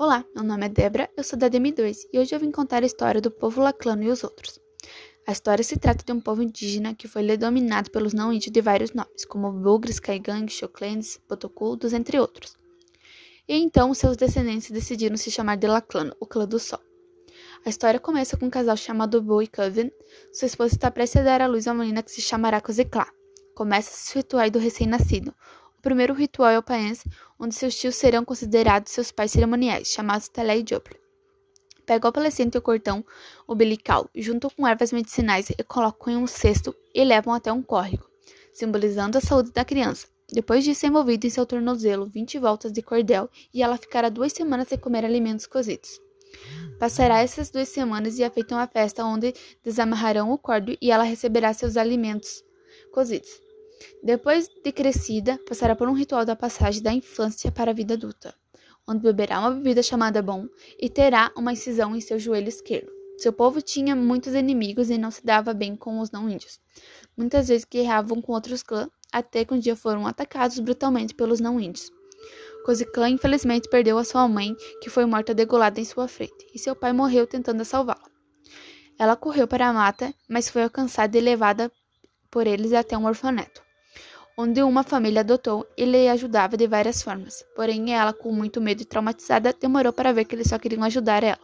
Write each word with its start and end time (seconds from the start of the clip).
Olá, 0.00 0.24
meu 0.32 0.44
nome 0.44 0.64
é 0.64 0.68
Debra, 0.68 1.10
eu 1.16 1.24
sou 1.24 1.36
da 1.36 1.50
DM2 1.50 2.06
e 2.12 2.20
hoje 2.20 2.32
eu 2.32 2.38
vim 2.38 2.52
contar 2.52 2.84
a 2.84 2.86
história 2.86 3.20
do 3.20 3.32
povo 3.32 3.60
laclano 3.60 4.04
e 4.04 4.08
os 4.08 4.22
outros. 4.22 4.60
A 5.26 5.32
história 5.32 5.64
se 5.64 5.76
trata 5.76 6.04
de 6.04 6.12
um 6.12 6.20
povo 6.20 6.40
indígena 6.40 6.94
que 6.94 7.08
foi 7.08 7.36
dominado 7.36 7.90
pelos 7.90 8.14
não-índios 8.14 8.52
de 8.52 8.60
vários 8.60 8.92
nomes, 8.92 9.24
como 9.24 9.50
Bugres, 9.50 9.98
Caigangue, 9.98 10.52
Choclendes, 10.52 11.18
Botoculdos, 11.28 11.92
entre 11.92 12.20
outros. 12.20 12.56
E 13.48 13.56
então 13.56 13.92
seus 13.92 14.16
descendentes 14.16 14.70
decidiram 14.70 15.16
se 15.16 15.32
chamar 15.32 15.56
de 15.56 15.66
Laclano, 15.66 16.14
o 16.20 16.26
clã 16.26 16.46
do 16.46 16.60
sol. 16.60 16.78
A 17.66 17.68
história 17.68 17.98
começa 17.98 18.36
com 18.36 18.46
um 18.46 18.50
casal 18.50 18.76
chamado 18.76 19.20
Bo 19.20 19.42
e 19.42 19.48
Coven. 19.48 19.90
Sua 20.32 20.46
esposa 20.46 20.76
está 20.76 20.92
prestes 20.92 21.22
a 21.22 21.24
dar 21.24 21.42
à 21.42 21.48
luz 21.48 21.66
a 21.66 21.72
uma 21.72 21.82
menina 21.82 22.04
que 22.04 22.12
se 22.12 22.20
chamará 22.20 22.60
Kozekla. 22.60 23.08
Começa-se 23.52 24.14
o 24.14 24.18
ritual 24.18 24.48
do 24.48 24.60
recém-nascido, 24.60 25.34
o 25.78 25.82
primeiro 25.82 26.12
ritual 26.12 26.50
é 26.50 26.58
o 26.58 26.62
paense, 26.62 27.08
onde 27.38 27.54
seus 27.54 27.76
tios 27.76 27.94
serão 27.94 28.24
considerados 28.24 28.90
seus 28.90 29.12
pais 29.12 29.30
cerimoniais, 29.30 29.86
chamados 29.86 30.28
Telé 30.28 30.58
e 30.58 30.64
Jople. 30.68 30.98
Pega 31.86 32.06
o 32.06 32.08
adolescente 32.08 32.58
o 32.58 32.62
cordão 32.62 33.04
umbilical, 33.48 34.10
junto 34.14 34.50
com 34.50 34.66
ervas 34.66 34.92
medicinais, 34.92 35.50
e 35.50 35.62
colocam 35.62 36.12
em 36.12 36.16
um 36.16 36.26
cesto 36.26 36.74
e 36.92 37.04
levam 37.04 37.32
até 37.32 37.52
um 37.52 37.62
córrego, 37.62 38.04
simbolizando 38.52 39.18
a 39.18 39.20
saúde 39.20 39.52
da 39.52 39.64
criança. 39.64 40.08
Depois 40.30 40.64
disso, 40.64 40.84
é 40.84 40.88
envolvido 40.88 41.26
em 41.26 41.30
seu 41.30 41.46
tornozelo 41.46 42.06
20 42.06 42.38
voltas 42.40 42.72
de 42.72 42.82
cordel 42.82 43.30
e 43.54 43.62
ela 43.62 43.78
ficará 43.78 44.08
duas 44.08 44.32
semanas 44.32 44.68
sem 44.68 44.78
comer 44.78 45.04
alimentos 45.04 45.46
cozidos. 45.46 46.00
Passará 46.78 47.20
essas 47.20 47.50
duas 47.50 47.68
semanas 47.68 48.18
e 48.18 48.24
é 48.24 48.28
feita 48.28 48.54
uma 48.54 48.66
festa 48.66 49.04
onde 49.04 49.32
desamarrarão 49.64 50.32
o 50.32 50.36
cordo 50.36 50.76
e 50.82 50.90
ela 50.90 51.04
receberá 51.04 51.54
seus 51.54 51.76
alimentos 51.76 52.44
cozidos. 52.92 53.47
Depois 54.02 54.48
de 54.48 54.70
crescida, 54.70 55.38
passará 55.46 55.74
por 55.74 55.88
um 55.88 55.92
ritual 55.92 56.24
da 56.24 56.36
passagem 56.36 56.80
da 56.80 56.92
infância 56.92 57.50
para 57.50 57.72
a 57.72 57.74
vida 57.74 57.94
adulta, 57.94 58.32
onde 58.86 59.02
beberá 59.02 59.40
uma 59.40 59.50
bebida 59.50 59.82
chamada 59.82 60.22
bom 60.22 60.46
e 60.78 60.88
terá 60.88 61.32
uma 61.36 61.52
incisão 61.52 61.96
em 61.96 62.00
seu 62.00 62.18
joelho 62.18 62.48
esquerdo. 62.48 62.90
Seu 63.18 63.32
povo 63.32 63.60
tinha 63.60 63.96
muitos 63.96 64.34
inimigos 64.34 64.88
e 64.88 64.96
não 64.96 65.10
se 65.10 65.24
dava 65.24 65.52
bem 65.52 65.74
com 65.74 65.98
os 65.98 66.12
não-índios. 66.12 66.60
Muitas 67.16 67.48
vezes 67.48 67.66
guerreavam 67.68 68.22
com 68.22 68.32
outros 68.32 68.62
clãs, 68.62 68.88
até 69.12 69.44
que 69.44 69.52
um 69.52 69.58
dia 69.58 69.74
foram 69.74 70.06
atacados 70.06 70.60
brutalmente 70.60 71.14
pelos 71.14 71.40
não-índios. 71.40 71.90
Coziclã 72.64 73.08
infelizmente 73.08 73.68
perdeu 73.68 73.98
a 73.98 74.04
sua 74.04 74.28
mãe, 74.28 74.54
que 74.80 74.88
foi 74.88 75.06
morta 75.06 75.34
degolada 75.34 75.80
em 75.80 75.84
sua 75.84 76.06
frente, 76.06 76.46
e 76.54 76.58
seu 76.58 76.76
pai 76.76 76.92
morreu 76.92 77.26
tentando 77.26 77.64
salvá-la. 77.64 78.08
Ela 78.96 79.16
correu 79.16 79.48
para 79.48 79.68
a 79.68 79.72
mata, 79.72 80.14
mas 80.28 80.48
foi 80.48 80.62
alcançada 80.62 81.18
e 81.18 81.20
levada 81.20 81.72
por 82.30 82.46
eles 82.46 82.72
até 82.72 82.96
um 82.96 83.06
orfanato 83.06 83.67
onde 84.40 84.62
uma 84.62 84.84
família 84.84 85.22
adotou 85.22 85.66
e 85.76 85.84
lhe 85.84 86.08
ajudava 86.08 86.56
de 86.56 86.68
várias 86.68 87.02
formas. 87.02 87.44
Porém, 87.56 87.92
ela, 87.92 88.12
com 88.12 88.32
muito 88.32 88.60
medo 88.60 88.82
e 88.82 88.84
traumatizada, 88.84 89.52
demorou 89.52 89.92
para 89.92 90.12
ver 90.12 90.26
que 90.26 90.36
eles 90.36 90.46
só 90.46 90.56
queriam 90.60 90.84
ajudar 90.84 91.24
ela. 91.24 91.40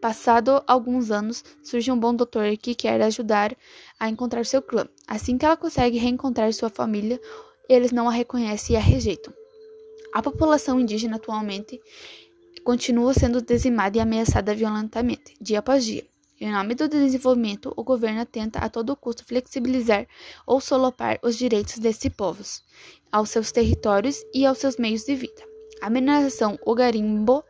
Passado 0.00 0.62
alguns 0.66 1.10
anos, 1.10 1.44
surge 1.62 1.92
um 1.92 2.00
bom 2.00 2.14
doutor 2.14 2.56
que 2.56 2.74
quer 2.74 3.02
ajudar 3.02 3.54
a 4.00 4.08
encontrar 4.08 4.46
seu 4.46 4.62
clã. 4.62 4.88
Assim 5.06 5.36
que 5.36 5.44
ela 5.44 5.56
consegue 5.56 5.98
reencontrar 5.98 6.50
sua 6.54 6.70
família, 6.70 7.20
eles 7.68 7.92
não 7.92 8.08
a 8.08 8.12
reconhecem 8.12 8.74
e 8.74 8.78
a 8.78 8.80
rejeitam. 8.80 9.34
A 10.14 10.22
população 10.22 10.80
indígena 10.80 11.16
atualmente 11.16 11.78
continua 12.64 13.12
sendo 13.12 13.42
dizimada 13.42 13.98
e 13.98 14.00
ameaçada 14.00 14.54
violentamente, 14.54 15.34
dia 15.38 15.58
após 15.58 15.84
dia. 15.84 16.06
Em 16.40 16.52
nome 16.52 16.76
do 16.76 16.88
desenvolvimento, 16.88 17.72
o 17.76 17.82
governo 17.82 18.24
tenta 18.24 18.60
a 18.60 18.68
todo 18.68 18.94
custo 18.94 19.24
flexibilizar 19.24 20.06
ou 20.46 20.60
solopar 20.60 21.18
os 21.20 21.36
direitos 21.36 21.78
desses 21.78 22.12
povos, 22.14 22.62
aos 23.10 23.30
seus 23.30 23.50
territórios 23.50 24.22
e 24.32 24.46
aos 24.46 24.58
seus 24.58 24.76
meios 24.76 25.04
de 25.04 25.16
vida. 25.16 25.42
A 25.82 25.90
mineração, 25.90 26.56
o 26.64 26.76
garimbo 26.76 27.42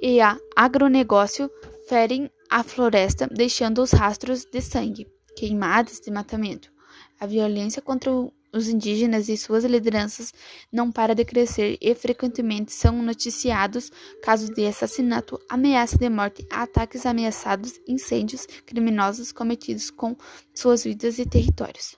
e 0.00 0.20
a 0.20 0.38
agronegócio 0.54 1.50
ferem 1.88 2.30
a 2.48 2.62
floresta, 2.62 3.26
deixando 3.26 3.82
os 3.82 3.90
rastros 3.90 4.44
de 4.44 4.60
sangue, 4.60 5.08
queimadas 5.36 5.98
de 5.98 6.10
matamento. 6.12 6.70
A 7.18 7.26
violência 7.26 7.82
contra 7.82 8.12
o 8.12 8.32
os 8.52 8.68
indígenas 8.68 9.28
e 9.28 9.36
suas 9.36 9.64
lideranças 9.64 10.32
não 10.72 10.90
param 10.90 11.14
de 11.14 11.24
crescer 11.24 11.78
e 11.80 11.94
frequentemente 11.94 12.72
são 12.72 13.02
noticiados 13.02 13.90
casos 14.22 14.50
de 14.50 14.66
assassinato, 14.66 15.38
ameaça 15.48 15.98
de 15.98 16.08
morte, 16.08 16.46
ataques 16.50 17.04
ameaçados, 17.04 17.80
incêndios 17.86 18.46
criminosos 18.66 19.32
cometidos 19.32 19.90
com 19.90 20.16
suas 20.54 20.84
vidas 20.84 21.18
e 21.18 21.26
territórios. 21.26 21.96